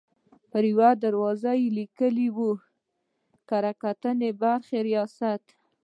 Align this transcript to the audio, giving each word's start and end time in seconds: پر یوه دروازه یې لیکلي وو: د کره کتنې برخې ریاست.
پر 0.49 0.63
یوه 0.71 0.89
دروازه 1.03 1.51
یې 1.61 1.67
لیکلي 1.79 2.27
وو: 2.35 2.51
د 3.31 3.35
کره 3.49 3.71
کتنې 3.83 4.29
برخې 4.41 4.79
ریاست. 4.87 5.43